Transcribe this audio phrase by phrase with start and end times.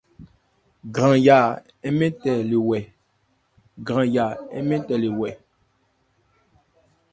[0.93, 1.37] Gwranya
[4.67, 5.33] nmɛthé le wɛ́.